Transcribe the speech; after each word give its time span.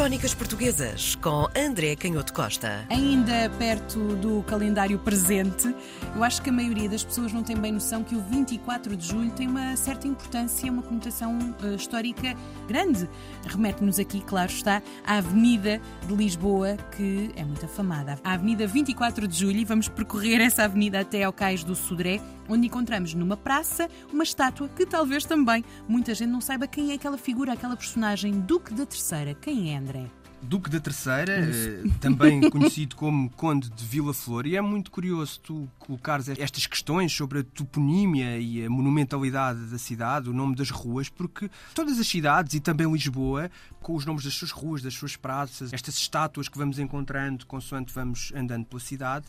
Crónicas 0.00 0.32
Portuguesas 0.32 1.14
com 1.16 1.46
André 1.54 1.94
Canhoto 1.94 2.32
Costa. 2.32 2.86
Ainda 2.88 3.50
perto 3.58 3.98
do 4.16 4.42
calendário 4.44 4.98
presente, 4.98 5.74
eu 6.16 6.24
acho 6.24 6.40
que 6.40 6.48
a 6.48 6.52
maioria 6.52 6.88
das 6.88 7.04
pessoas 7.04 7.34
não 7.34 7.42
tem 7.42 7.54
bem 7.54 7.70
noção 7.70 8.02
que 8.02 8.16
o 8.16 8.20
24 8.22 8.96
de 8.96 9.06
julho 9.06 9.30
tem 9.32 9.46
uma 9.46 9.76
certa 9.76 10.08
importância, 10.08 10.72
uma 10.72 10.80
conotação 10.80 11.38
uh, 11.38 11.74
histórica 11.74 12.34
grande. 12.66 13.06
Remete-nos 13.44 13.98
aqui, 13.98 14.22
claro 14.22 14.50
está, 14.50 14.82
à 15.04 15.18
Avenida 15.18 15.82
de 16.08 16.14
Lisboa, 16.14 16.78
que 16.96 17.30
é 17.36 17.44
muito 17.44 17.66
afamada. 17.66 18.18
A 18.24 18.32
Avenida 18.32 18.66
24 18.66 19.28
de 19.28 19.36
Julho, 19.38 19.58
e 19.58 19.66
vamos 19.66 19.86
percorrer 19.86 20.40
essa 20.40 20.64
avenida 20.64 21.00
até 21.00 21.24
ao 21.24 21.32
Cais 21.32 21.62
do 21.62 21.74
Sodré, 21.74 22.22
onde 22.50 22.66
encontramos 22.66 23.14
numa 23.14 23.36
praça 23.36 23.88
uma 24.12 24.24
estátua 24.24 24.68
que 24.68 24.84
talvez 24.84 25.24
também 25.24 25.64
muita 25.88 26.14
gente 26.14 26.30
não 26.30 26.40
saiba 26.40 26.66
quem 26.66 26.90
é 26.90 26.94
aquela 26.94 27.16
figura, 27.16 27.52
aquela 27.52 27.76
personagem 27.76 28.40
Duque 28.40 28.74
da 28.74 28.84
Terceira. 28.84 29.34
Quem 29.34 29.72
é, 29.72 29.78
André? 29.78 30.10
Duque 30.42 30.70
da 30.70 30.80
Terceira, 30.80 31.32
eh, 31.32 31.82
também 32.00 32.48
conhecido 32.48 32.96
como 32.96 33.28
Conde 33.30 33.68
de 33.68 33.84
Vila 33.84 34.14
Flor, 34.14 34.46
e 34.46 34.56
é 34.56 34.60
muito 34.60 34.90
curioso 34.90 35.38
tu 35.40 35.68
colocares 35.78 36.28
estas 36.28 36.66
questões 36.66 37.12
sobre 37.12 37.40
a 37.40 37.44
toponímia 37.44 38.38
e 38.38 38.64
a 38.64 38.70
monumentalidade 38.70 39.66
da 39.66 39.78
cidade, 39.78 40.30
o 40.30 40.32
nome 40.32 40.56
das 40.56 40.70
ruas, 40.70 41.08
porque 41.08 41.50
todas 41.74 41.98
as 41.98 42.06
cidades 42.06 42.54
e 42.54 42.60
também 42.60 42.90
Lisboa, 42.90 43.50
com 43.82 43.94
os 43.94 44.06
nomes 44.06 44.24
das 44.24 44.34
suas 44.34 44.50
ruas, 44.50 44.82
das 44.82 44.94
suas 44.94 45.14
praças, 45.14 45.72
estas 45.72 45.96
estátuas 45.96 46.48
que 46.48 46.56
vamos 46.56 46.78
encontrando 46.78 47.46
consoante 47.46 47.92
vamos 47.92 48.32
andando 48.34 48.64
pela 48.64 48.80
cidade, 48.80 49.26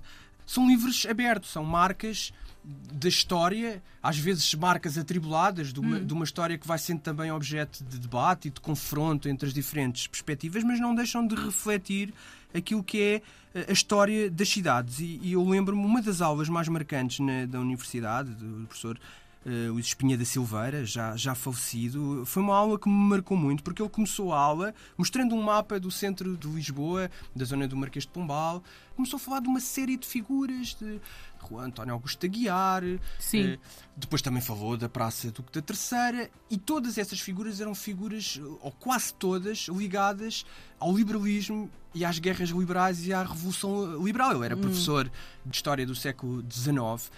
são 0.51 0.67
livros 0.67 1.05
abertos, 1.09 1.49
são 1.49 1.63
marcas 1.63 2.33
da 2.63 3.07
história, 3.07 3.81
às 4.03 4.17
vezes 4.17 4.53
marcas 4.53 4.97
atribuladas 4.97 5.71
de 5.71 5.79
uma, 5.79 5.97
hum. 5.97 6.05
de 6.05 6.13
uma 6.13 6.25
história 6.25 6.57
que 6.57 6.67
vai 6.67 6.77
sendo 6.77 6.99
também 6.99 7.31
objeto 7.31 7.81
de 7.85 7.97
debate 7.97 8.49
e 8.49 8.51
de 8.51 8.59
confronto 8.59 9.29
entre 9.29 9.47
as 9.47 9.53
diferentes 9.53 10.07
perspectivas, 10.07 10.61
mas 10.63 10.77
não 10.79 10.93
deixam 10.93 11.25
de 11.25 11.35
refletir 11.35 12.13
aquilo 12.53 12.83
que 12.83 13.01
é 13.01 13.21
eh, 13.55 13.65
a 13.69 13.71
história 13.71 14.29
das 14.29 14.49
cidades. 14.49 14.99
E, 14.99 15.19
e 15.23 15.31
eu 15.31 15.47
lembro-me, 15.47 15.85
uma 15.85 16.01
das 16.01 16.21
aulas 16.21 16.49
mais 16.49 16.67
marcantes 16.67 17.19
na, 17.19 17.45
da 17.45 17.59
universidade, 17.59 18.31
do 18.35 18.67
professor 18.67 18.99
uh, 19.45 19.73
o 19.73 19.79
Espinha 19.79 20.17
da 20.17 20.25
Silveira, 20.25 20.85
já, 20.85 21.15
já 21.15 21.35
falecido, 21.35 22.23
foi 22.25 22.43
uma 22.43 22.55
aula 22.55 22.79
que 22.79 22.87
me 22.87 22.95
marcou 22.95 23.37
muito, 23.37 23.63
porque 23.63 23.81
ele 23.81 23.89
começou 23.89 24.33
a 24.33 24.39
aula 24.39 24.73
mostrando 24.97 25.35
um 25.35 25.41
mapa 25.41 25.79
do 25.79 25.89
centro 25.89 26.37
de 26.37 26.47
Lisboa, 26.47 27.09
da 27.35 27.45
zona 27.45 27.67
do 27.67 27.75
Marquês 27.75 28.05
de 28.05 28.11
Pombal, 28.11 28.63
começou 28.95 29.17
a 29.17 29.19
falar 29.19 29.39
de 29.39 29.47
uma 29.47 29.59
série 29.59 29.97
de 29.97 30.05
figuras, 30.07 30.75
de 30.75 30.99
Juan 31.49 31.65
António 31.65 31.93
Augusto 31.93 32.25
Aguiar, 32.25 32.83
Sim. 33.19 33.53
Uh, 33.53 33.59
depois 33.95 34.21
também 34.21 34.41
falou 34.41 34.77
da 34.77 34.87
Praça 34.87 35.31
Duque 35.31 35.51
da 35.51 35.61
Terceira, 35.61 36.29
e 36.49 36.57
todas 36.57 36.97
essas 36.97 37.19
figuras 37.19 37.59
eram 37.59 37.73
figuras, 37.73 38.39
ou 38.61 38.71
quase 38.71 39.13
todas, 39.13 39.67
ligadas 39.69 40.45
ao 40.79 40.95
liberalismo 40.95 41.69
e 41.93 42.05
às 42.05 42.19
guerras 42.19 42.49
liberais 42.49 43.05
e 43.05 43.13
à 43.13 43.23
Revolução 43.23 44.03
Liberal. 44.03 44.33
Ele 44.35 44.45
era 44.45 44.55
hum. 44.55 44.61
professor 44.61 45.11
de 45.45 45.55
História 45.55 45.85
do 45.85 45.95
século 45.95 46.43
XIX 46.49 47.11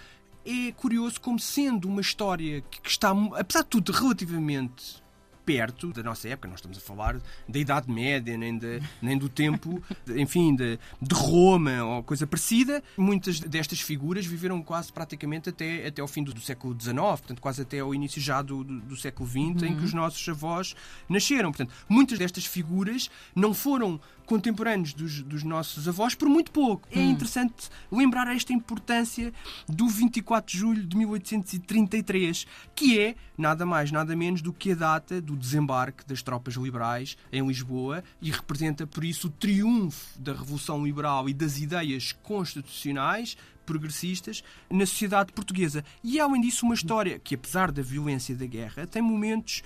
é 0.44 0.72
curioso 0.72 1.20
como 1.20 1.38
sendo 1.38 1.88
uma 1.88 2.00
história 2.00 2.60
que 2.62 2.88
está, 2.88 3.10
apesar 3.36 3.62
de 3.62 3.68
tudo, 3.68 3.92
relativamente 3.92 5.03
perto 5.44 5.92
da 5.92 6.02
nossa 6.02 6.28
época, 6.28 6.48
nós 6.48 6.58
estamos 6.58 6.78
a 6.78 6.80
falar 6.80 7.20
da 7.48 7.58
Idade 7.58 7.90
Média, 7.90 8.36
nem, 8.36 8.56
de, 8.56 8.80
nem 9.00 9.16
do 9.16 9.28
tempo, 9.28 9.82
enfim, 10.16 10.54
de, 10.54 10.78
de, 11.00 11.14
Roma 11.14 11.84
ou 11.84 12.02
coisa 12.02 12.26
parecida. 12.26 12.82
Muitas 12.96 13.40
destas 13.40 13.80
figuras 13.80 14.26
viveram 14.26 14.62
quase 14.62 14.92
praticamente 14.92 15.50
até, 15.50 15.86
até 15.86 16.00
ao 16.00 16.08
fim 16.08 16.22
do, 16.22 16.32
do 16.32 16.40
século 16.40 16.74
XIX, 16.78 16.96
portanto, 16.96 17.40
quase 17.40 17.62
até 17.62 17.80
ao 17.80 17.94
início 17.94 18.20
já 18.20 18.42
do, 18.42 18.64
do, 18.64 18.80
do 18.80 18.96
século 18.96 19.28
XX, 19.28 19.38
uhum. 19.38 19.64
em 19.64 19.76
que 19.76 19.84
os 19.84 19.92
nossos 19.92 20.26
avós 20.28 20.74
nasceram. 21.08 21.50
Portanto, 21.52 21.72
muitas 21.88 22.18
destas 22.18 22.46
figuras 22.46 23.10
não 23.34 23.52
foram 23.52 24.00
contemporâneos 24.26 24.94
dos, 24.94 25.22
dos 25.22 25.42
nossos 25.42 25.86
avós 25.88 26.14
por 26.14 26.28
muito 26.28 26.50
pouco. 26.50 26.88
É 26.90 26.98
hum. 26.98 27.02
É 27.02 27.10
interessante 27.10 27.68
lembrar 27.90 28.34
esta 28.34 28.52
importância 28.52 29.32
do 29.68 29.86
24 29.88 30.52
de 30.52 30.58
julho 30.58 30.86
de 30.86 30.96
1833, 30.96 32.46
que 32.74 32.98
é 32.98 33.14
nada 33.36 33.66
mais, 33.66 33.90
nada 33.90 34.14
menos 34.16 34.40
do 34.42 34.52
que 34.52 34.72
a 34.72 34.74
data 34.74 35.20
do 35.20 35.33
desembarque 35.36 36.06
das 36.06 36.22
tropas 36.22 36.54
liberais 36.54 37.16
em 37.32 37.46
Lisboa 37.46 38.02
e 38.20 38.30
representa, 38.30 38.86
por 38.86 39.04
isso, 39.04 39.28
o 39.28 39.30
triunfo 39.30 40.18
da 40.18 40.32
Revolução 40.32 40.84
Liberal 40.84 41.28
e 41.28 41.34
das 41.34 41.58
ideias 41.58 42.12
constitucionais 42.22 43.36
progressistas 43.64 44.44
na 44.70 44.86
sociedade 44.86 45.32
portuguesa. 45.32 45.84
E, 46.02 46.20
além 46.20 46.40
disso, 46.40 46.66
uma 46.66 46.74
história 46.74 47.18
que, 47.18 47.34
apesar 47.34 47.72
da 47.72 47.82
violência 47.82 48.34
da 48.36 48.46
guerra, 48.46 48.86
tem 48.86 49.02
momentos 49.02 49.62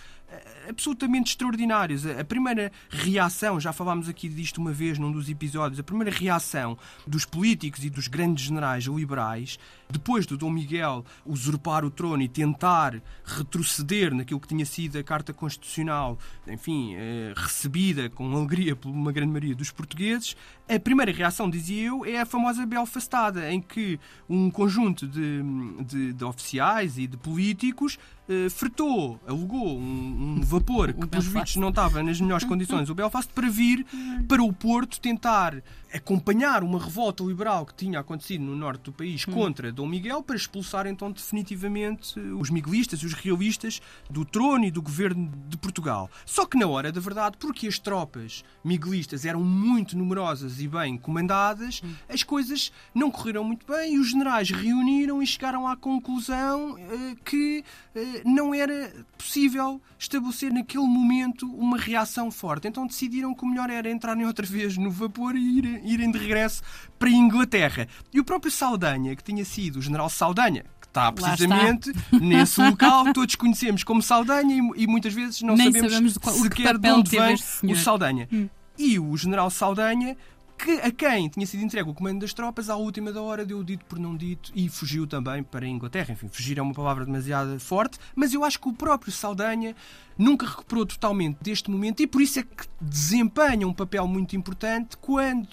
absolutamente 0.69 1.31
extraordinários. 1.31 2.06
A 2.06 2.25
primeira 2.25 2.71
reação, 2.91 3.59
já 3.59 3.72
falámos 3.72 4.09
aqui 4.09 4.28
disto 4.28 4.59
uma 4.59 4.72
vez 4.72 4.99
num 4.99 5.11
dos 5.11 5.28
episódios, 5.28 5.81
a 5.81 5.83
primeira 5.83 6.15
reação 6.15 6.77
dos 7.06 7.25
políticos 7.25 7.84
e 7.84 7.91
dos 7.91 8.09
grandes 8.09 8.44
generais 8.44 8.84
liberais, 8.84 9.59
depois 9.91 10.27
do 10.27 10.37
Dom 10.37 10.50
Miguel 10.50 11.05
usurpar 11.25 11.84
o 11.84 11.91
trono 11.91 12.22
e 12.22 12.28
tentar 12.28 13.00
retroceder 13.25 14.15
naquilo 14.15 14.41
que 14.41 14.49
tinha 14.49 14.66
sido 14.66 14.99
a 14.99 15.03
Carta 15.03 15.33
Constitucional, 15.33 16.19
enfim, 16.47 16.95
eh, 16.95 17.33
recebida 17.34 18.10
com 18.10 18.31
alegria 18.37 18.77
por 18.77 18.91
uma 18.91 19.12
grande 19.12 19.33
maioria 19.33 19.55
dos 19.55 19.71
portugueses, 19.71 20.37
a 20.69 20.78
primeira 20.78 21.10
reação, 21.10 21.49
dizia 21.49 21.87
eu, 21.87 22.05
é 22.05 22.21
a 22.21 22.27
famosa 22.27 22.66
Belfastada, 22.66 23.50
em 23.50 23.60
que 23.60 23.99
um 24.28 24.50
conjunto 24.50 25.06
de, 25.06 25.43
de, 25.83 26.12
de 26.12 26.25
oficiais 26.25 26.99
e 26.99 27.06
de 27.06 27.16
políticos 27.16 27.99
uh, 28.28 28.50
fretou, 28.50 29.21
alugou 29.27 29.78
um, 29.78 30.37
um 30.39 30.41
vapor 30.43 30.93
que, 30.93 31.06
pelos 31.06 31.27
vistos, 31.27 31.56
não 31.56 31.71
estava 31.71 32.03
nas 32.03 32.21
melhores 32.21 32.44
condições, 32.44 32.91
o 32.91 32.94
Belfast, 32.94 33.33
para 33.33 33.49
vir 33.49 33.87
para 34.27 34.43
o 34.43 34.53
Porto 34.53 35.00
tentar 35.00 35.62
acompanhar 35.93 36.62
uma 36.62 36.78
revolta 36.78 37.25
liberal 37.25 37.65
que 37.65 37.75
tinha 37.75 38.00
acontecido 38.00 38.43
no 38.43 38.55
norte 38.55 38.83
do 38.83 38.93
país 38.93 39.27
hum. 39.27 39.33
contra 39.33 39.72
Dom 39.72 39.87
Miguel 39.87 40.22
para 40.22 40.37
expulsar 40.37 40.87
então 40.87 41.11
definitivamente 41.11 42.19
os 42.21 42.50
miguelistas 42.50 43.00
e 43.00 43.06
os 43.06 43.15
realistas 43.15 43.81
do 44.11 44.25
trono 44.25 44.65
e 44.65 44.71
do 44.71 44.83
governo 44.83 45.33
de 45.49 45.56
Portugal. 45.56 46.10
Só 46.27 46.45
que 46.45 46.59
na 46.59 46.66
hora 46.66 46.93
da 46.93 47.00
verdade, 47.00 47.37
porque 47.39 47.66
as 47.66 47.78
tropas 47.78 48.45
miguelistas 48.62 49.25
eram 49.25 49.43
muito 49.43 49.97
numerosas 49.97 50.60
e 50.60 50.69
bem 50.69 50.99
comandadas, 50.99 51.81
hum. 51.83 51.95
as 52.09 52.22
coisas 52.22 52.71
não 52.95 53.10
correram 53.10 53.45
muito 53.45 53.66
bem 53.66 53.95
e 53.95 53.99
os 53.99 54.10
generais 54.10 54.50
reuniram 54.50 55.22
e 55.22 55.27
chegaram 55.27 55.66
à 55.66 55.77
conclusão 55.77 56.72
uh, 56.75 57.16
que 57.25 57.65
uh, 57.95 58.17
não 58.24 58.54
era 58.54 58.92
possível 59.16 59.80
estabelecer 59.98 60.52
naquele 60.52 60.86
momento 60.86 61.46
uma 61.54 61.76
reação 61.76 62.30
forte. 62.30 62.68
Então 62.68 62.86
decidiram 62.86 63.34
que 63.34 63.44
o 63.44 63.46
melhor 63.46 63.70
era 63.70 63.90
entrarem 63.90 64.24
outra 64.26 64.46
vez 64.46 64.76
no 64.76 64.90
vapor 64.90 65.36
e 65.36 65.58
ir 65.58 65.80
irem 65.84 66.10
de 66.10 66.18
regresso 66.18 66.62
para 66.98 67.08
a 67.08 67.12
Inglaterra. 67.12 67.88
E 68.12 68.20
o 68.20 68.24
próprio 68.24 68.50
Saldanha, 68.50 69.14
que 69.16 69.22
tinha 69.22 69.44
sido 69.44 69.78
o 69.78 69.82
general 69.82 70.08
Saldanha, 70.08 70.64
que 70.80 70.86
está 70.86 71.10
precisamente 71.12 71.90
está. 71.90 72.18
nesse 72.20 72.60
local, 72.60 73.12
todos 73.12 73.34
conhecemos 73.34 73.82
como 73.84 74.02
Saldanha 74.02 74.54
e, 74.54 74.82
e 74.82 74.86
muitas 74.86 75.12
vezes 75.12 75.42
não 75.42 75.56
Nem 75.56 75.66
sabemos, 75.66 75.92
sabemos 75.92 76.18
qual, 76.18 76.34
sequer 76.36 76.78
de 76.78 76.90
onde 76.90 77.10
vem 77.10 77.72
o 77.72 77.76
Saldanha. 77.76 78.28
Hum. 78.32 78.48
E 78.78 78.98
o 78.98 79.16
general 79.16 79.50
Saldanha 79.50 80.16
que 80.58 80.72
a 80.80 80.91
quem 80.91 81.28
tinha 81.28 81.46
sido 81.46 81.62
entregue 81.62 81.88
o 81.88 81.94
comando 81.94 82.20
das 82.20 82.34
tropas, 82.34 82.69
à 82.69 82.76
última 82.76 83.12
da 83.12 83.22
hora 83.22 83.46
deu 83.46 83.62
dito 83.62 83.84
por 83.84 83.98
não 83.98 84.16
dito 84.16 84.50
e 84.54 84.69
fugiu 84.69 85.06
também 85.06 85.42
para 85.42 85.64
a 85.64 85.69
Inglaterra. 85.69 86.12
Enfim, 86.12 86.28
fugir 86.28 86.58
é 86.58 86.62
uma 86.62 86.74
palavra 86.74 87.06
demasiado 87.06 87.58
forte, 87.60 87.98
mas 88.14 88.34
eu 88.34 88.44
acho 88.44 88.58
que 88.58 88.68
o 88.68 88.72
próprio 88.72 89.12
Saldanha 89.12 89.76
nunca 90.18 90.47
recuperou 90.47 90.84
totalmente 90.84 91.38
deste 91.41 91.70
momento 91.70 92.02
e 92.02 92.06
por 92.06 92.20
isso 92.20 92.41
é 92.41 92.42
que 92.42 92.66
desempenha 92.80 93.66
um 93.66 93.72
papel 93.72 94.06
muito 94.08 94.34
importante 94.34 94.97
quando 94.97 95.48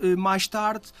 eh, 0.00 0.14
mais 0.14 0.46
tarde 0.46 0.92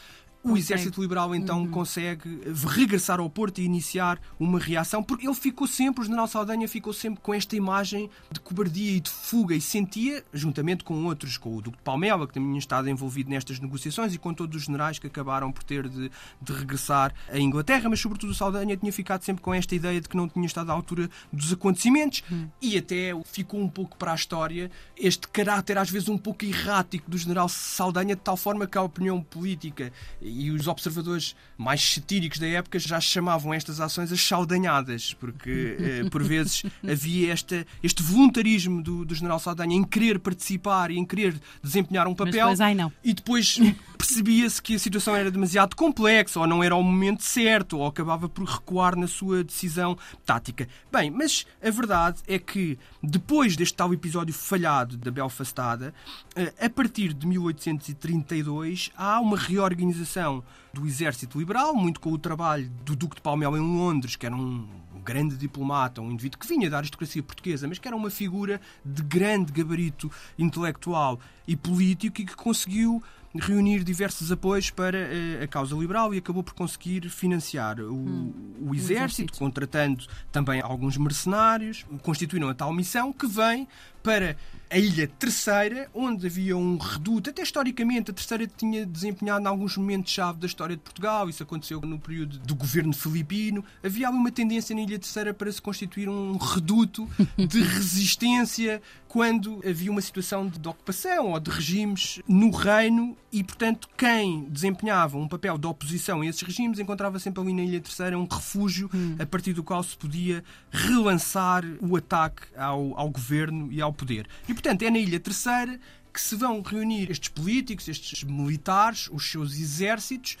o 0.46 0.56
exército 0.56 1.00
liberal 1.00 1.34
então 1.34 1.60
uhum. 1.60 1.70
consegue 1.70 2.40
regressar 2.66 3.20
ao 3.20 3.28
Porto 3.28 3.58
e 3.58 3.64
iniciar 3.64 4.20
uma 4.38 4.58
reação, 4.58 5.02
porque 5.02 5.26
ele 5.26 5.34
ficou 5.34 5.66
sempre, 5.66 6.02
o 6.02 6.04
general 6.04 6.26
Saldanha 6.26 6.68
ficou 6.68 6.92
sempre 6.92 7.20
com 7.20 7.34
esta 7.34 7.56
imagem 7.56 8.08
de 8.30 8.40
cobardia 8.40 8.92
e 8.92 9.00
de 9.00 9.10
fuga 9.10 9.54
e 9.54 9.60
sentia, 9.60 10.24
juntamente 10.32 10.84
com 10.84 11.04
outros, 11.04 11.36
com 11.36 11.56
o 11.56 11.60
Duque 11.60 11.78
de 11.78 11.82
Palmela, 11.82 12.26
que 12.26 12.34
também 12.34 12.50
tinha 12.50 12.58
estado 12.58 12.88
envolvido 12.88 13.30
nestas 13.30 13.58
negociações, 13.58 14.14
e 14.14 14.18
com 14.18 14.32
todos 14.32 14.56
os 14.56 14.64
generais 14.64 14.98
que 14.98 15.06
acabaram 15.06 15.50
por 15.50 15.64
ter 15.64 15.88
de, 15.88 16.10
de 16.40 16.52
regressar 16.52 17.12
à 17.28 17.38
Inglaterra, 17.38 17.88
mas 17.88 18.00
sobretudo 18.00 18.30
o 18.30 18.34
Saldanha 18.34 18.76
tinha 18.76 18.92
ficado 18.92 19.22
sempre 19.22 19.42
com 19.42 19.52
esta 19.52 19.74
ideia 19.74 20.00
de 20.00 20.08
que 20.08 20.16
não 20.16 20.28
tinha 20.28 20.46
estado 20.46 20.70
à 20.70 20.72
altura 20.72 21.10
dos 21.32 21.52
acontecimentos 21.52 22.22
uhum. 22.30 22.48
e 22.60 22.78
até 22.78 23.12
ficou 23.24 23.60
um 23.60 23.68
pouco 23.68 23.96
para 23.96 24.12
a 24.12 24.14
história 24.14 24.70
este 24.96 25.28
caráter 25.28 25.78
às 25.78 25.90
vezes 25.90 26.08
um 26.08 26.18
pouco 26.18 26.44
errático 26.44 27.10
do 27.10 27.18
general 27.18 27.48
Saldanha, 27.48 28.14
de 28.14 28.22
tal 28.22 28.36
forma 28.36 28.66
que 28.66 28.78
a 28.78 28.82
opinião 28.82 29.20
política 29.20 29.92
e 30.36 30.50
os 30.50 30.66
observadores 30.66 31.34
mais 31.56 31.82
satíricos 31.82 32.38
da 32.38 32.46
época 32.46 32.78
já 32.78 33.00
chamavam 33.00 33.54
estas 33.54 33.80
ações 33.80 34.12
as 34.12 34.20
saldanhadas, 34.20 35.14
porque 35.14 35.76
eh, 35.78 36.10
por 36.10 36.22
vezes 36.24 36.62
havia 36.86 37.32
esta, 37.32 37.66
este 37.82 38.02
voluntarismo 38.02 38.82
do, 38.82 39.04
do 39.04 39.14
general 39.14 39.38
Saldanha 39.38 39.74
em 39.74 39.82
querer 39.82 40.18
participar 40.18 40.90
e 40.90 40.98
em 40.98 41.04
querer 41.04 41.40
desempenhar 41.62 42.06
um 42.06 42.14
papel 42.14 42.32
depois, 42.32 42.60
ai, 42.60 42.76
e 43.02 43.14
depois 43.14 43.58
percebia-se 43.96 44.60
que 44.60 44.74
a 44.74 44.78
situação 44.78 45.16
era 45.16 45.30
demasiado 45.30 45.74
complexa, 45.74 46.38
ou 46.40 46.46
não 46.46 46.62
era 46.62 46.76
o 46.76 46.82
momento 46.82 47.24
certo, 47.24 47.78
ou 47.78 47.86
acabava 47.86 48.28
por 48.28 48.44
recuar 48.44 48.96
na 48.96 49.06
sua 49.06 49.42
decisão 49.42 49.96
tática. 50.24 50.68
Bem, 50.92 51.10
mas 51.10 51.46
a 51.62 51.70
verdade 51.70 52.18
é 52.26 52.38
que 52.38 52.78
depois 53.02 53.56
deste 53.56 53.74
tal 53.74 53.92
episódio 53.94 54.34
falhado 54.34 54.96
da 54.96 55.10
Belfastada, 55.10 55.94
eh, 56.34 56.52
a 56.60 56.68
partir 56.68 57.12
de 57.12 57.26
1832 57.26 58.90
há 58.96 59.20
uma 59.20 59.36
reorganização 59.36 60.25
do 60.72 60.86
exército 60.86 61.38
liberal, 61.38 61.74
muito 61.74 62.00
com 62.00 62.12
o 62.12 62.18
trabalho 62.18 62.70
do 62.84 62.94
Duque 62.94 63.16
de 63.16 63.22
Palmel 63.22 63.56
em 63.56 63.60
Londres, 63.60 64.16
que 64.16 64.26
era 64.26 64.34
um 64.34 64.66
grande 65.04 65.36
diplomata, 65.36 66.00
um 66.00 66.10
indivíduo 66.10 66.40
que 66.40 66.48
vinha 66.48 66.68
da 66.68 66.78
aristocracia 66.78 67.22
portuguesa, 67.22 67.68
mas 67.68 67.78
que 67.78 67.86
era 67.86 67.96
uma 67.96 68.10
figura 68.10 68.60
de 68.84 69.02
grande 69.02 69.52
gabarito 69.52 70.10
intelectual 70.36 71.20
e 71.46 71.54
político 71.54 72.20
e 72.20 72.26
que 72.26 72.34
conseguiu 72.34 73.02
reunir 73.40 73.84
diversos 73.84 74.30
apoios 74.32 74.70
para 74.70 74.98
uh, 74.98 75.44
a 75.44 75.46
causa 75.46 75.74
liberal 75.74 76.14
e 76.14 76.18
acabou 76.18 76.42
por 76.42 76.54
conseguir 76.54 77.08
financiar 77.08 77.80
o, 77.80 77.94
hum, 77.94 78.32
o, 78.60 78.74
exército, 78.74 78.92
exército, 78.92 79.38
contratando 79.38 80.04
também 80.32 80.60
alguns 80.60 80.96
mercenários, 80.96 81.84
constituíram 82.02 82.48
a 82.48 82.54
tal 82.54 82.72
missão 82.72 83.12
que 83.12 83.26
vem 83.26 83.66
para 84.06 84.36
a 84.70 84.78
Ilha 84.78 85.08
Terceira, 85.18 85.88
onde 85.92 86.28
havia 86.28 86.56
um 86.56 86.76
reduto. 86.76 87.30
Até 87.30 87.42
historicamente, 87.42 88.12
a 88.12 88.14
Terceira 88.14 88.46
tinha 88.46 88.86
desempenhado 88.86 89.44
em 89.44 89.48
alguns 89.48 89.76
momentos-chave 89.76 90.38
da 90.38 90.46
história 90.46 90.76
de 90.76 90.82
Portugal. 90.82 91.28
Isso 91.28 91.42
aconteceu 91.42 91.80
no 91.80 91.98
período 91.98 92.38
do 92.38 92.54
governo 92.54 92.92
filipino. 92.92 93.64
Havia 93.82 94.08
uma 94.08 94.30
tendência 94.30 94.76
na 94.76 94.82
Ilha 94.82 94.98
Terceira 94.98 95.34
para 95.34 95.50
se 95.50 95.60
constituir 95.60 96.08
um 96.08 96.36
reduto 96.36 97.08
de 97.36 97.62
resistência 97.66 98.80
quando 99.16 99.62
havia 99.66 99.90
uma 99.90 100.02
situação 100.02 100.46
de 100.46 100.68
ocupação 100.68 101.32
ou 101.32 101.40
de 101.40 101.50
regimes 101.50 102.20
no 102.28 102.50
reino 102.50 103.16
e, 103.32 103.42
portanto, 103.42 103.88
quem 103.96 104.44
desempenhava 104.50 105.16
um 105.16 105.26
papel 105.26 105.56
de 105.56 105.66
oposição 105.66 106.20
a 106.20 106.26
esses 106.26 106.42
regimes 106.42 106.78
encontrava 106.78 107.18
sempre 107.18 107.40
ali 107.40 107.54
na 107.54 107.62
Ilha 107.62 107.80
Terceira 107.80 108.18
um 108.18 108.26
refúgio 108.30 108.90
hum. 108.94 109.16
a 109.18 109.24
partir 109.24 109.54
do 109.54 109.64
qual 109.64 109.82
se 109.82 109.96
podia 109.96 110.44
relançar 110.70 111.64
o 111.80 111.96
ataque 111.96 112.42
ao, 112.54 112.92
ao 112.94 113.08
governo 113.08 113.72
e 113.72 113.80
ao 113.80 113.90
poder. 113.90 114.28
E, 114.46 114.52
portanto, 114.52 114.82
é 114.82 114.90
na 114.90 114.98
Ilha 114.98 115.18
Terceira 115.18 115.80
que 116.12 116.20
se 116.20 116.36
vão 116.36 116.60
reunir 116.60 117.10
estes 117.10 117.30
políticos, 117.30 117.88
estes 117.88 118.22
militares, 118.22 119.08
os 119.10 119.30
seus 119.30 119.54
exércitos 119.54 120.36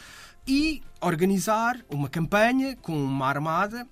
e 0.46 0.82
organizar 1.00 1.80
uma 1.88 2.10
campanha 2.10 2.76
com 2.76 2.94
uma 2.94 3.26
armada 3.26 3.88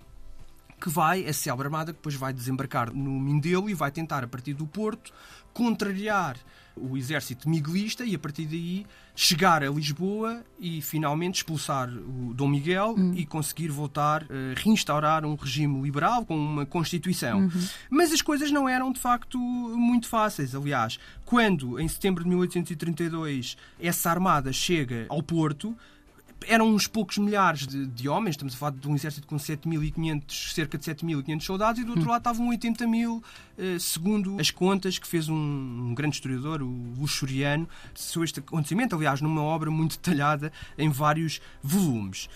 que 0.84 0.90
vai, 0.90 1.26
a 1.26 1.32
célebre 1.32 1.66
armada, 1.66 1.94
que 1.94 1.98
depois 1.98 2.14
vai 2.14 2.30
desembarcar 2.30 2.92
no 2.92 3.18
Mindelo 3.18 3.70
e 3.70 3.74
vai 3.74 3.90
tentar, 3.90 4.22
a 4.22 4.28
partir 4.28 4.52
do 4.52 4.66
Porto, 4.66 5.14
contrariar 5.50 6.36
o 6.76 6.94
exército 6.94 7.48
miguelista 7.48 8.04
e 8.04 8.14
a 8.14 8.18
partir 8.18 8.44
daí 8.44 8.84
chegar 9.14 9.62
a 9.62 9.70
Lisboa 9.70 10.44
e 10.60 10.82
finalmente 10.82 11.36
expulsar 11.36 11.88
o 11.88 12.34
Dom 12.34 12.48
Miguel 12.48 12.96
hum. 12.98 13.14
e 13.16 13.24
conseguir 13.24 13.68
voltar 13.68 14.24
a 14.24 14.60
reinstaurar 14.60 15.24
um 15.24 15.36
regime 15.36 15.80
liberal 15.80 16.26
com 16.26 16.36
uma 16.36 16.66
Constituição. 16.66 17.38
Uhum. 17.38 17.68
Mas 17.88 18.12
as 18.12 18.20
coisas 18.20 18.50
não 18.50 18.68
eram 18.68 18.92
de 18.92 19.00
facto 19.00 19.38
muito 19.38 20.06
fáceis. 20.06 20.54
Aliás, 20.54 20.98
quando 21.24 21.80
em 21.80 21.88
setembro 21.88 22.24
de 22.24 22.28
1832 22.28 23.56
essa 23.80 24.10
armada 24.10 24.52
chega 24.52 25.06
ao 25.08 25.22
Porto, 25.22 25.74
eram 26.48 26.68
uns 26.68 26.86
poucos 26.86 27.18
milhares 27.18 27.66
de, 27.66 27.86
de, 27.86 28.08
homens, 28.08 28.34
estamos 28.34 28.54
a 28.54 28.56
falar 28.56 28.72
de 28.72 28.88
um 28.88 28.94
exército 28.94 29.26
com 29.26 29.36
7.500, 29.36 30.52
cerca 30.52 30.78
de 30.78 30.84
7.500 30.84 31.40
soldados, 31.42 31.80
e 31.80 31.84
do 31.84 31.90
outro 31.90 32.06
hum. 32.06 32.10
lado 32.10 32.20
estavam 32.20 32.48
80 32.48 32.86
mil, 32.86 33.22
eh, 33.58 33.78
segundo 33.78 34.36
as 34.40 34.50
contas 34.50 34.98
que 34.98 35.06
fez 35.06 35.28
um, 35.28 35.34
um 35.34 35.94
grande 35.94 36.16
historiador, 36.16 36.62
o 36.62 36.94
Luxuriano, 36.98 37.68
sobre 37.94 38.26
este 38.26 38.40
acontecimento, 38.40 38.94
aliás, 38.96 39.20
numa 39.20 39.42
obra 39.42 39.70
muito 39.70 39.96
detalhada 39.96 40.52
em 40.76 40.90
vários 40.90 41.40
volumes. 41.62 42.28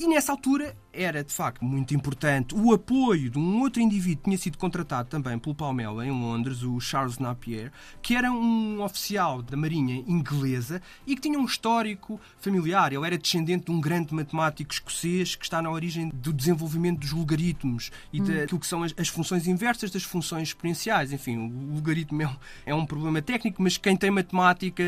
E 0.00 0.06
nessa 0.06 0.32
altura 0.32 0.74
era 0.92 1.22
de 1.22 1.32
facto 1.32 1.62
muito 1.62 1.94
importante 1.94 2.54
o 2.54 2.72
apoio 2.72 3.30
de 3.30 3.38
um 3.38 3.60
outro 3.60 3.82
indivíduo 3.82 4.16
que 4.16 4.24
tinha 4.24 4.38
sido 4.38 4.56
contratado 4.56 5.10
também 5.10 5.38
pelo 5.38 5.54
Palmela 5.54 6.06
em 6.06 6.10
Londres, 6.10 6.62
o 6.62 6.80
Charles 6.80 7.18
Napier, 7.18 7.70
que 8.00 8.16
era 8.16 8.32
um 8.32 8.82
oficial 8.82 9.42
da 9.42 9.58
Marinha 9.58 10.02
inglesa 10.08 10.80
e 11.06 11.14
que 11.14 11.20
tinha 11.20 11.38
um 11.38 11.44
histórico 11.44 12.18
familiar. 12.38 12.94
Ele 12.94 13.06
era 13.06 13.18
descendente 13.18 13.66
de 13.66 13.72
um 13.72 13.78
grande 13.78 14.14
matemático 14.14 14.72
escocês 14.72 15.34
que 15.34 15.44
está 15.44 15.60
na 15.60 15.70
origem 15.70 16.10
do 16.14 16.32
desenvolvimento 16.32 17.00
dos 17.00 17.12
logaritmos 17.12 17.92
e 18.10 18.22
hum. 18.22 18.24
daquilo 18.24 18.58
que 18.58 18.66
são 18.66 18.82
as, 18.82 18.94
as, 18.96 19.08
funções 19.08 19.46
inversas 19.46 19.90
das 19.90 20.02
funções 20.02 20.48
exponenciais. 20.48 21.12
Enfim, 21.12 21.36
o 21.36 21.74
logaritmo 21.74 22.22
é 22.22 22.26
um, 22.26 22.36
é 22.64 22.74
um 22.74 22.86
problema 22.86 23.20
técnico, 23.20 23.62
mas 23.62 23.76
quem 23.76 23.98
tem 23.98 24.10
matemática 24.10 24.82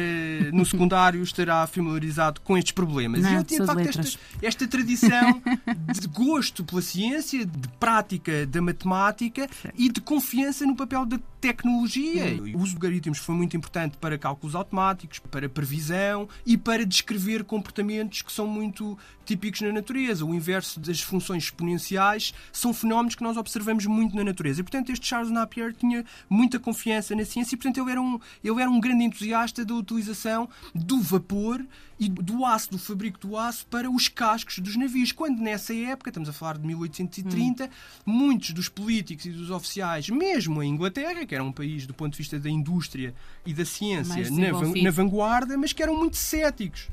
no 0.54 0.64
secundário 0.64 1.22
estará 1.22 1.66
familiarizado 1.66 2.40
com 2.40 2.56
estes 2.56 2.72
problemas. 2.72 3.20
Não, 3.20 3.30
e 3.30 3.34
ele 3.34 3.44
tinha 3.44 3.60
de 3.60 3.66
facto 3.66 3.86
esta, 3.86 4.18
esta 4.42 4.66
tradição 4.66 5.01
de 5.08 6.08
gosto 6.08 6.64
pela 6.64 6.82
ciência, 6.82 7.44
de 7.44 7.68
prática 7.80 8.46
da 8.46 8.60
matemática 8.60 9.48
e 9.76 9.88
de 9.88 10.00
confiança 10.00 10.66
no 10.66 10.76
papel 10.76 11.04
da 11.04 11.18
tecnologia. 11.40 12.40
O 12.54 12.58
uso 12.58 12.68
de 12.68 12.74
logaritmos 12.74 13.18
foi 13.18 13.34
muito 13.34 13.56
importante 13.56 13.96
para 13.98 14.16
cálculos 14.16 14.54
automáticos, 14.54 15.18
para 15.18 15.48
previsão 15.48 16.28
e 16.46 16.56
para 16.56 16.86
descrever 16.86 17.42
comportamentos 17.42 18.22
que 18.22 18.32
são 18.32 18.46
muito 18.46 18.96
típicos 19.24 19.60
na 19.60 19.72
natureza. 19.72 20.24
O 20.24 20.34
inverso 20.34 20.78
das 20.78 21.00
funções 21.00 21.44
exponenciais 21.44 22.32
são 22.52 22.72
fenómenos 22.72 23.14
que 23.14 23.22
nós 23.22 23.36
observamos 23.36 23.86
muito 23.86 24.14
na 24.14 24.22
natureza. 24.22 24.60
E, 24.60 24.62
portanto, 24.62 24.90
este 24.90 25.06
Charles 25.06 25.30
Napier 25.30 25.74
tinha 25.74 26.04
muita 26.30 26.60
confiança 26.60 27.14
na 27.14 27.24
ciência 27.24 27.54
e, 27.54 27.58
portanto, 27.58 27.80
ele 27.80 27.90
era 27.90 28.00
um, 28.00 28.20
ele 28.42 28.60
era 28.60 28.70
um 28.70 28.80
grande 28.80 29.04
entusiasta 29.04 29.64
da 29.64 29.74
utilização 29.74 30.48
do 30.74 31.00
vapor 31.00 31.64
e 31.98 32.08
do 32.08 32.44
aço, 32.44 32.70
do 32.70 32.78
fabrico 32.78 33.18
do 33.18 33.36
aço, 33.36 33.66
para 33.66 33.90
os 33.90 34.08
cascos 34.08 34.58
dos 34.58 34.76
navios. 34.76 34.91
Quando 35.14 35.40
nessa 35.40 35.74
época, 35.74 36.10
estamos 36.10 36.28
a 36.28 36.32
falar 36.32 36.58
de 36.58 36.66
1830, 36.66 37.64
hum. 37.64 37.68
muitos 38.04 38.50
dos 38.50 38.68
políticos 38.68 39.26
e 39.26 39.30
dos 39.30 39.50
oficiais, 39.50 40.08
mesmo 40.08 40.62
em 40.62 40.70
Inglaterra, 40.70 41.24
que 41.26 41.34
era 41.34 41.42
um 41.42 41.52
país 41.52 41.86
do 41.86 41.94
ponto 41.94 42.12
de 42.12 42.18
vista 42.18 42.38
da 42.38 42.50
indústria 42.50 43.14
e 43.44 43.52
da 43.52 43.64
ciência 43.64 44.30
na, 44.30 44.82
na 44.82 44.90
vanguarda, 44.90 45.56
mas 45.56 45.72
que 45.72 45.82
eram 45.82 45.96
muito 45.96 46.16
céticos. 46.16 46.88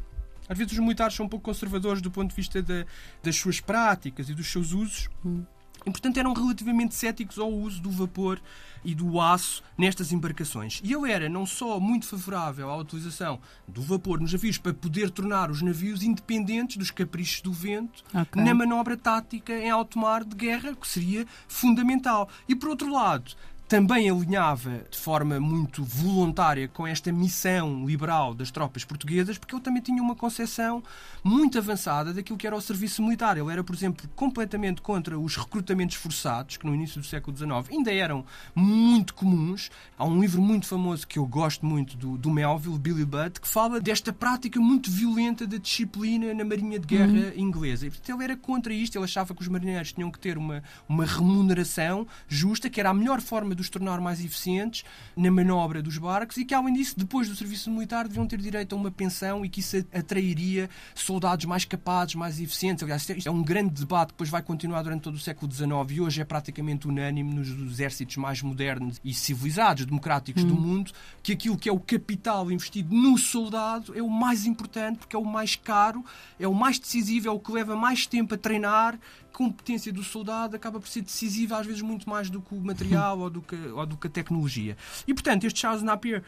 Às 0.48 0.58
vezes 0.58 0.74
os 0.74 0.80
militares 0.80 1.16
são 1.16 1.28
um 1.28 1.30
pouco 1.30 1.46
conservadores 1.46 2.02
do 2.02 2.10
ponto 2.10 2.32
de 2.32 2.36
vista 2.36 2.62
da, 2.62 2.86
das 3.22 3.36
suas 3.36 3.60
práticas 3.60 4.30
e 4.30 4.34
dos 4.34 4.52
seus 4.52 4.72
usos. 4.72 5.08
Hum. 5.24 5.44
E, 5.86 5.92
portanto, 5.92 6.18
eram 6.18 6.34
relativamente 6.34 6.96
céticos 6.96 7.40
ao 7.40 7.52
uso 7.52 7.82
do 7.82 7.90
vapor 7.90 8.40
e 8.84 8.96
do 8.96 9.20
aço 9.20 9.64
nestas 9.78 10.12
embarcações. 10.12 10.82
E 10.84 10.94
ele 10.94 11.12
era 11.12 11.28
não 11.28 11.46
só 11.46 11.80
muito 11.80 12.06
favorável 12.06 12.70
à 12.70 12.78
utilização 12.78 13.40
do 13.68 13.82
vapor 13.82 14.20
nos 14.20 14.32
navios 14.32 14.58
para 14.58 14.74
poder 14.74 15.10
tornar 15.10 15.50
os 15.52 15.62
navios 15.62 16.04
independentes 16.04 16.78
dos 16.78 16.92
caprichos 16.92 17.42
do 17.42 17.52
vento 17.52 18.04
okay. 18.14 18.44
na 18.44 18.54
manobra 18.54 18.96
tática 18.96 19.54
em 19.54 19.70
alto 19.70 20.00
mar 20.00 20.24
de 20.24 20.36
guerra, 20.36 20.76
que 20.76 20.88
seria 20.88 21.26
fundamental. 21.48 22.30
E, 22.48 22.56
por 22.56 22.70
outro 22.70 22.92
lado, 22.92 23.36
também 23.70 24.10
alinhava 24.10 24.82
de 24.90 24.98
forma 24.98 25.40
muito 25.40 25.84
voluntária 25.84 26.68
com 26.68 26.88
esta 26.88 27.12
missão 27.12 27.86
liberal 27.86 28.34
das 28.34 28.50
tropas 28.50 28.84
portuguesas, 28.84 29.38
porque 29.38 29.54
ele 29.54 29.62
também 29.62 29.80
tinha 29.80 30.02
uma 30.02 30.16
concepção 30.16 30.84
muito 31.24 31.56
avançada 31.56 32.12
daquilo 32.12 32.36
que 32.36 32.48
era 32.48 32.56
o 32.56 32.62
serviço 32.62 33.04
militar. 33.04 33.38
Ele 33.38 33.52
era, 33.52 33.64
por 33.64 33.76
exemplo, 33.76 34.10
completamente 34.16 34.82
contra 34.82 35.20
os 35.20 35.38
recrutamentos 35.38 35.98
forçados, 35.98 36.58
que 36.58 36.66
no 36.66 36.74
início 36.74 37.00
do 37.00 37.06
século 37.06 37.38
XIX 37.38 37.52
ainda 37.70 37.94
eram 37.94 38.26
muito 38.56 39.14
comuns. 39.14 39.70
Há 39.96 40.04
um 40.04 40.20
livro 40.20 40.42
muito 40.42 40.66
famoso 40.66 41.06
que 41.06 41.20
eu 41.20 41.28
gosto 41.28 41.64
muito 41.64 41.96
do, 41.96 42.18
do 42.18 42.32
Melville, 42.32 42.80
Billy 42.80 43.06
Budd, 43.06 43.40
que 43.40 43.48
fala 43.48 43.80
desta 43.80 44.12
prática 44.12 44.60
muito 44.60 44.90
violenta 44.90 45.46
da 45.46 45.58
disciplina 45.58 46.34
na 46.34 46.44
Marinha 46.44 46.80
de 46.80 46.88
Guerra 46.88 47.12
uhum. 47.12 47.34
inglesa. 47.36 47.86
E, 47.86 47.92
portanto, 47.92 48.16
ele 48.16 48.24
era 48.24 48.36
contra 48.36 48.74
isto, 48.74 48.98
ele 48.98 49.06
achava 49.06 49.36
que 49.36 49.44
os 49.44 49.48
marinheiros 49.48 49.94
tinham 49.94 50.10
que 50.10 50.18
ter 50.18 50.40
uma, 50.40 50.64
uma 50.88 51.06
remuneração 51.06 52.08
justa, 52.28 52.68
que 52.68 52.80
era 52.80 52.90
a 52.90 52.94
melhor 52.96 53.22
forma 53.22 53.59
de 53.60 53.62
os 53.62 53.70
tornar 53.70 54.00
mais 54.00 54.24
eficientes 54.24 54.84
na 55.16 55.30
manobra 55.30 55.82
dos 55.82 55.98
barcos 55.98 56.38
e 56.38 56.46
que, 56.46 56.54
além 56.54 56.74
disso, 56.74 56.96
depois 56.98 57.28
do 57.28 57.36
serviço 57.36 57.70
militar, 57.70 58.08
deviam 58.08 58.26
ter 58.26 58.40
direito 58.40 58.74
a 58.74 58.78
uma 58.78 58.90
pensão 58.90 59.46
e 59.46 59.50
que 59.50 59.60
isso 59.60 59.78
atrairia 59.94 60.70
soldados 60.96 61.46
mais 61.46 61.66
capazes, 61.66 62.16
mais 62.16 62.40
eficientes. 62.40 62.84
Aliás, 62.84 63.08
isto 63.10 63.28
é 63.28 63.32
um 63.32 63.44
grande 63.44 63.74
debate 63.74 64.08
que 64.08 64.14
depois 64.14 64.30
vai 64.30 64.42
continuar 64.42 64.82
durante 64.82 65.02
todo 65.02 65.16
o 65.16 65.20
século 65.20 65.52
XIX 65.52 65.70
e 65.90 66.02
hoje 66.02 66.22
é 66.22 66.26
praticamente 66.26 66.88
unânime 66.88 67.34
nos 67.34 67.50
exércitos 67.72 68.18
mais 68.18 68.42
modernos 68.42 69.00
e 69.04 69.14
civilizados, 69.14 69.86
democráticos 69.86 70.44
hum. 70.44 70.48
do 70.48 70.56
mundo, 70.56 70.92
que 71.22 71.34
aquilo 71.34 71.58
que 71.58 71.68
é 71.68 71.72
o 71.72 71.80
capital 71.80 72.52
investido 72.52 72.94
no 72.96 73.18
soldado 73.18 73.98
é 73.98 74.02
o 74.02 74.10
mais 74.10 74.46
importante 74.46 75.00
porque 75.00 75.16
é 75.16 75.20
o 75.20 75.26
mais 75.26 75.56
caro, 75.56 76.04
é 76.40 76.48
o 76.48 76.54
mais 76.54 76.80
decisivo, 76.80 77.28
é 77.28 77.32
o 77.32 77.40
que 77.40 77.52
leva 77.52 77.76
mais 77.76 78.06
tempo 78.06 78.36
a 78.36 78.38
treinar 78.38 78.98
competência 79.40 79.94
do 79.94 80.04
soldado 80.04 80.58
acaba 80.58 80.82
por 80.82 80.90
ser 80.90 81.02
decisiva, 81.02 81.58
às 81.58 81.66
vezes, 81.66 81.82
muito 81.82 82.10
mais 82.10 82.30
do 82.30 82.42
que 82.42 82.54
o 82.54 82.60
material 82.60 83.18
ou 83.20 83.30
do 83.30 83.42
que, 83.42 83.56
ou 83.56 83.86
do 83.86 83.96
que 83.96 84.08
a 84.08 84.10
tecnologia. 84.10 84.76
E, 85.08 85.14
portanto, 85.14 85.46
este 85.46 85.62
Charles 85.62 85.82
Napier 85.82 86.22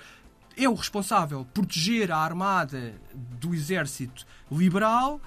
é 0.56 0.70
o 0.70 0.74
responsável 0.74 1.44
por 1.54 1.66
proteger 1.66 2.10
a 2.10 2.18
armada 2.18 2.94
do 3.14 3.54
exército 3.54 4.26
liberal 4.50 5.20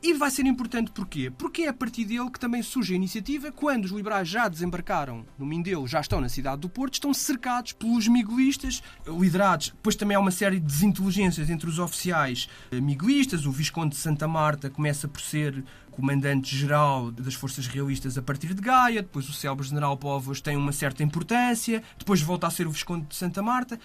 E 0.00 0.14
vai 0.14 0.30
ser 0.30 0.46
importante 0.46 0.92
porquê? 0.92 1.28
Porque 1.28 1.62
é 1.62 1.68
a 1.68 1.72
partir 1.72 2.04
dele 2.04 2.30
que 2.30 2.38
também 2.38 2.62
surge 2.62 2.92
a 2.92 2.96
iniciativa, 2.96 3.50
quando 3.50 3.84
os 3.84 3.90
liberais 3.90 4.28
já 4.28 4.46
desembarcaram 4.46 5.26
no 5.36 5.44
Mindelo, 5.44 5.88
já 5.88 6.00
estão 6.00 6.20
na 6.20 6.28
cidade 6.28 6.60
do 6.60 6.68
Porto, 6.68 6.94
estão 6.94 7.12
cercados 7.12 7.72
pelos 7.72 8.06
miguelistas, 8.06 8.80
liderados. 9.04 9.70
Depois 9.70 9.96
também 9.96 10.16
há 10.16 10.20
uma 10.20 10.30
série 10.30 10.60
de 10.60 10.66
desinteligências 10.66 11.50
entre 11.50 11.68
os 11.68 11.80
oficiais 11.80 12.48
eh, 12.70 12.80
miguelistas. 12.80 13.44
O 13.44 13.50
Visconde 13.50 13.96
de 13.96 14.00
Santa 14.00 14.28
Marta 14.28 14.70
começa 14.70 15.08
por 15.08 15.20
ser 15.20 15.64
comandante-geral 15.90 17.10
das 17.10 17.34
forças 17.34 17.66
realistas 17.66 18.16
a 18.16 18.22
partir 18.22 18.54
de 18.54 18.62
Gaia, 18.62 19.02
depois 19.02 19.28
o 19.28 19.32
célebre 19.32 19.66
general 19.66 19.96
Povos 19.96 20.40
tem 20.40 20.56
uma 20.56 20.70
certa 20.70 21.02
importância, 21.02 21.82
depois 21.98 22.22
volta 22.22 22.46
a 22.46 22.50
ser 22.50 22.68
o 22.68 22.70
Visconde 22.70 23.06
de 23.06 23.16
Santa 23.16 23.42
Marta. 23.42 23.80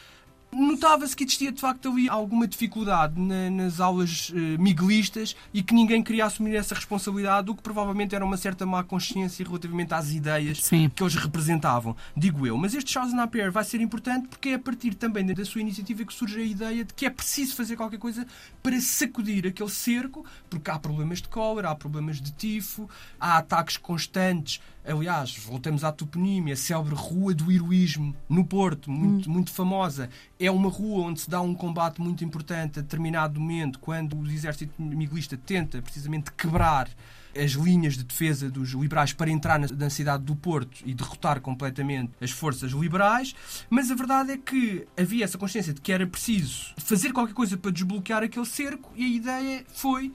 Notava-se 0.53 1.15
que 1.15 1.23
existia 1.23 1.51
de 1.51 1.59
facto 1.59 1.89
ali 1.89 2.07
alguma 2.07 2.47
dificuldade 2.47 3.19
na, 3.19 3.49
nas 3.49 3.79
aulas 3.79 4.29
uh, 4.29 4.35
miguelistas 4.59 5.35
e 5.53 5.63
que 5.63 5.73
ninguém 5.73 6.03
queria 6.03 6.25
assumir 6.25 6.55
essa 6.55 6.75
responsabilidade, 6.75 7.49
o 7.49 7.55
que 7.55 7.61
provavelmente 7.61 8.15
era 8.15 8.23
uma 8.23 8.37
certa 8.37 8.65
má 8.65 8.83
consciência 8.83 9.45
relativamente 9.45 9.93
às 9.93 10.11
ideias 10.11 10.63
Sim. 10.63 10.89
que 10.89 11.03
eles 11.03 11.15
representavam, 11.15 11.95
digo 12.15 12.45
eu. 12.45 12.57
Mas 12.57 12.73
este 12.73 12.91
Charles 12.91 13.13
Napier 13.13 13.51
vai 13.51 13.63
ser 13.63 13.81
importante 13.81 14.27
porque 14.27 14.49
é 14.49 14.53
a 14.55 14.59
partir 14.59 14.93
também 14.95 15.25
da 15.25 15.45
sua 15.45 15.61
iniciativa 15.61 16.05
que 16.05 16.13
surge 16.13 16.39
a 16.39 16.45
ideia 16.45 16.85
de 16.85 16.93
que 16.93 17.05
é 17.05 17.09
preciso 17.09 17.55
fazer 17.55 17.75
qualquer 17.75 17.99
coisa 17.99 18.25
para 18.61 18.79
sacudir 18.79 19.47
aquele 19.47 19.69
cerco, 19.69 20.25
porque 20.49 20.69
há 20.69 20.77
problemas 20.77 21.21
de 21.21 21.27
cólera, 21.27 21.69
há 21.69 21.75
problemas 21.75 22.21
de 22.21 22.31
tifo, 22.31 22.89
há 23.19 23.37
ataques 23.37 23.77
constantes 23.77 24.61
Aliás, 24.85 25.37
voltamos 25.37 25.85
à 25.85 25.93
toponímia, 25.93 26.55
a 26.55 26.57
célebre 26.57 26.93
Rua 26.93 27.33
do 27.33 27.49
Heroísmo, 27.49 28.13
no 28.27 28.43
Porto, 28.43 28.91
muito, 28.91 29.29
muito 29.29 29.49
famosa. 29.49 30.09
É 30.43 30.51
uma 30.51 30.69
rua 30.69 31.05
onde 31.05 31.21
se 31.21 31.29
dá 31.29 31.39
um 31.39 31.55
combate 31.55 32.01
muito 32.01 32.21
importante 32.21 32.79
a 32.79 32.81
determinado 32.81 33.39
momento, 33.39 33.79
quando 33.79 34.17
o 34.17 34.29
exército 34.29 34.73
miguelista 34.77 35.37
tenta 35.37 35.81
precisamente 35.81 36.33
quebrar 36.33 36.89
as 37.33 37.51
linhas 37.51 37.95
de 37.95 38.03
defesa 38.03 38.49
dos 38.49 38.71
liberais 38.71 39.13
para 39.13 39.31
entrar 39.31 39.57
na, 39.57 39.89
cidade 39.89 40.23
do 40.23 40.35
Porto 40.35 40.81
e 40.85 40.93
derrotar 40.93 41.39
completamente 41.39 42.11
as 42.19 42.29
forças 42.29 42.73
liberais, 42.73 43.33
mas 43.69 43.89
a 43.89 43.95
verdade 43.95 44.33
é 44.33 44.37
que 44.37 44.85
havia 44.99 45.23
essa 45.23 45.37
consciência 45.37 45.73
de 45.73 45.79
que 45.79 45.93
era 45.93 46.05
preciso 46.05 46.73
fazer 46.77 47.13
qualquer 47.13 47.33
coisa 47.33 47.55
para 47.55 47.71
desbloquear 47.71 48.21
aquele 48.21 48.45
cerco 48.45 48.91
e 48.97 49.05
a 49.05 49.07
ideia 49.07 49.65
foi 49.73 50.11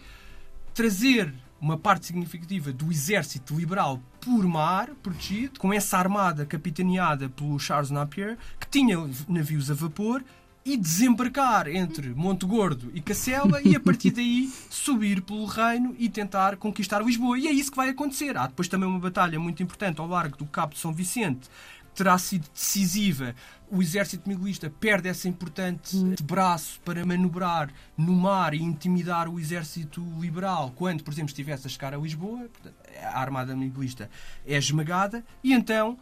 trazer 0.74 1.32
uma 1.60 1.76
parte 1.76 2.06
significativa 2.06 2.72
do 2.72 2.90
exército 2.90 3.54
liberal 3.54 4.00
por 4.20 4.46
mar, 4.46 4.90
protegido, 5.02 5.58
com 5.58 5.72
essa 5.72 5.98
armada 5.98 6.46
capitaneada 6.46 7.28
pelo 7.28 7.58
Charles 7.58 7.90
Napier, 7.90 8.36
que 8.60 8.68
tinha 8.68 8.96
navios 9.28 9.70
a 9.70 9.74
vapor, 9.74 10.22
e 10.64 10.76
desembarcar 10.76 11.66
entre 11.66 12.10
Monte 12.10 12.44
Gordo 12.44 12.90
e 12.92 13.00
Cacela 13.00 13.60
e 13.64 13.74
a 13.74 13.80
partir 13.80 14.10
daí 14.10 14.52
subir 14.68 15.22
pelo 15.22 15.46
reino 15.46 15.96
e 15.98 16.10
tentar 16.10 16.56
conquistar 16.56 17.02
Lisboa. 17.02 17.38
E 17.38 17.48
é 17.48 17.50
isso 17.50 17.70
que 17.70 17.76
vai 17.76 17.88
acontecer. 17.88 18.36
Há 18.36 18.48
depois 18.48 18.68
também 18.68 18.86
uma 18.86 18.98
batalha 18.98 19.40
muito 19.40 19.62
importante 19.62 19.98
ao 19.98 20.06
largo 20.06 20.36
do 20.36 20.44
Cabo 20.44 20.74
de 20.74 20.80
São 20.80 20.92
Vicente, 20.92 21.48
terá 21.98 22.16
sido 22.16 22.46
decisiva. 22.54 23.34
O 23.68 23.82
exército 23.82 24.28
miguelista 24.28 24.70
perde 24.70 25.08
esse 25.08 25.28
importante 25.28 25.96
braço 26.22 26.80
para 26.84 27.04
manobrar 27.04 27.70
no 27.96 28.12
mar 28.12 28.54
e 28.54 28.62
intimidar 28.62 29.28
o 29.28 29.38
exército 29.38 30.00
liberal 30.18 30.72
quando, 30.76 31.02
por 31.02 31.12
exemplo, 31.12 31.30
estivesse 31.30 31.66
a 31.66 31.70
chegar 31.70 31.92
a 31.92 31.98
Lisboa. 31.98 32.48
A 33.02 33.20
armada 33.20 33.56
miguelista 33.56 34.08
é 34.46 34.56
esmagada 34.56 35.24
e 35.42 35.52
então 35.52 35.98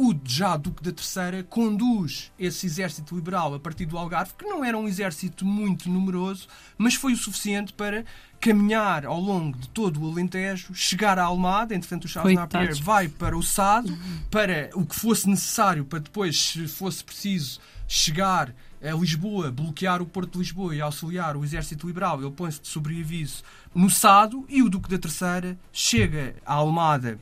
o 0.00 0.18
já 0.24 0.56
Duque 0.56 0.82
da 0.82 0.92
Terceira 0.92 1.42
conduz 1.42 2.32
esse 2.38 2.64
exército 2.64 3.14
liberal 3.14 3.54
a 3.54 3.60
partir 3.60 3.84
do 3.84 3.98
Algarve, 3.98 4.32
que 4.32 4.46
não 4.46 4.64
era 4.64 4.78
um 4.78 4.88
exército 4.88 5.44
muito 5.44 5.90
numeroso, 5.90 6.48
mas 6.78 6.94
foi 6.94 7.12
o 7.12 7.16
suficiente 7.18 7.74
para 7.74 8.06
caminhar 8.40 9.04
ao 9.04 9.20
longo 9.20 9.58
de 9.58 9.68
todo 9.68 10.02
o 10.02 10.10
Alentejo, 10.10 10.74
chegar 10.74 11.18
à 11.18 11.24
Almada, 11.24 11.74
entretanto 11.74 12.06
o 12.06 12.08
Charles 12.08 12.34
Napier 12.34 12.74
vai 12.82 13.08
para 13.08 13.36
o 13.36 13.42
Sado, 13.42 13.94
para 14.30 14.70
o 14.72 14.86
que 14.86 14.96
fosse 14.96 15.28
necessário, 15.28 15.84
para 15.84 15.98
depois, 15.98 16.52
se 16.52 16.66
fosse 16.66 17.04
preciso, 17.04 17.60
chegar 17.86 18.54
a 18.82 18.92
Lisboa, 18.92 19.52
bloquear 19.52 20.00
o 20.00 20.06
Porto 20.06 20.32
de 20.32 20.38
Lisboa 20.38 20.74
e 20.74 20.80
auxiliar 20.80 21.36
o 21.36 21.44
exército 21.44 21.86
liberal, 21.86 22.22
ele 22.22 22.30
põe-se 22.30 22.62
de 22.62 22.68
sobreaviso 22.68 23.42
no 23.74 23.90
Sado 23.90 24.46
e 24.48 24.62
o 24.62 24.70
Duque 24.70 24.88
da 24.88 24.98
Terceira 24.98 25.58
chega 25.70 26.36
à 26.46 26.54
Almada 26.54 27.18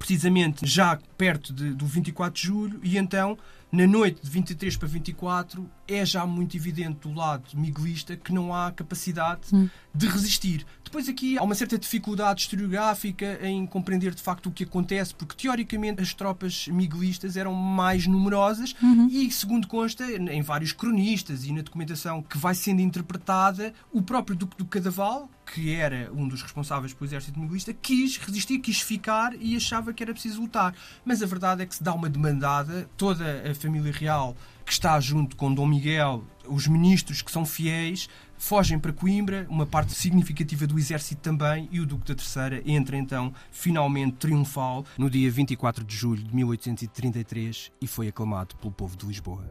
precisamente 0.00 0.66
já 0.66 0.98
perto 1.18 1.52
de, 1.52 1.74
do 1.74 1.84
24 1.86 2.34
de 2.34 2.46
julho, 2.46 2.80
e 2.82 2.96
então, 2.96 3.38
na 3.70 3.86
noite 3.86 4.22
de 4.22 4.30
23 4.30 4.74
para 4.76 4.88
24, 4.88 5.70
é 5.90 6.04
já 6.06 6.26
muito 6.26 6.56
evidente 6.56 7.08
do 7.08 7.12
lado 7.12 7.44
miguelista 7.54 8.16
que 8.16 8.32
não 8.32 8.54
há 8.54 8.70
capacidade 8.70 9.42
hum. 9.52 9.68
de 9.94 10.06
resistir. 10.06 10.64
Depois 10.90 11.08
aqui 11.08 11.38
há 11.38 11.42
uma 11.44 11.54
certa 11.54 11.78
dificuldade 11.78 12.40
historiográfica 12.40 13.38
em 13.46 13.64
compreender 13.64 14.12
de 14.12 14.20
facto 14.20 14.46
o 14.46 14.50
que 14.50 14.64
acontece, 14.64 15.14
porque 15.14 15.36
teoricamente 15.36 16.02
as 16.02 16.12
tropas 16.12 16.66
miguelistas 16.66 17.36
eram 17.36 17.54
mais 17.54 18.08
numerosas 18.08 18.74
uhum. 18.82 19.06
e, 19.08 19.30
segundo 19.30 19.68
consta, 19.68 20.04
em 20.04 20.42
vários 20.42 20.72
cronistas 20.72 21.44
e 21.44 21.52
na 21.52 21.62
documentação 21.62 22.20
que 22.22 22.36
vai 22.36 22.56
sendo 22.56 22.80
interpretada, 22.80 23.72
o 23.92 24.02
próprio 24.02 24.36
Duque 24.36 24.56
do 24.56 24.64
Cadaval, 24.64 25.30
que 25.54 25.72
era 25.72 26.10
um 26.12 26.26
dos 26.26 26.42
responsáveis 26.42 26.92
pelo 26.92 27.08
exército 27.08 27.38
miguelista, 27.38 27.72
quis 27.72 28.16
resistir, 28.16 28.58
quis 28.58 28.80
ficar 28.80 29.32
e 29.40 29.54
achava 29.54 29.92
que 29.92 30.02
era 30.02 30.12
preciso 30.12 30.40
lutar. 30.40 30.74
Mas 31.04 31.22
a 31.22 31.26
verdade 31.26 31.62
é 31.62 31.66
que 31.66 31.74
se 31.76 31.84
dá 31.84 31.94
uma 31.94 32.10
demandada, 32.10 32.90
toda 32.96 33.48
a 33.48 33.54
família 33.54 33.92
real 33.92 34.36
que 34.70 34.74
está 34.74 35.00
junto 35.00 35.34
com 35.34 35.52
Dom 35.52 35.66
Miguel, 35.66 36.22
os 36.46 36.68
ministros 36.68 37.22
que 37.22 37.32
são 37.32 37.44
fiéis, 37.44 38.08
fogem 38.38 38.78
para 38.78 38.92
Coimbra, 38.92 39.44
uma 39.50 39.66
parte 39.66 39.92
significativa 39.92 40.64
do 40.64 40.78
exército 40.78 41.20
também, 41.20 41.68
e 41.72 41.80
o 41.80 41.86
Duque 41.86 42.06
da 42.06 42.14
Terceira 42.14 42.62
entra 42.64 42.96
então 42.96 43.34
finalmente 43.50 44.12
triunfal 44.18 44.84
no 44.96 45.10
dia 45.10 45.28
24 45.28 45.82
de 45.82 45.96
julho 45.96 46.22
de 46.22 46.32
1833 46.32 47.72
e 47.82 47.86
foi 47.88 48.06
aclamado 48.06 48.54
pelo 48.58 48.72
povo 48.72 48.96
de 48.96 49.06
Lisboa. 49.06 49.44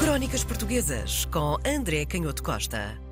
Crónicas 0.00 0.42
Portuguesas 0.42 1.24
com 1.26 1.56
André 1.64 2.04
Canhoto 2.04 2.42
Costa. 2.42 3.09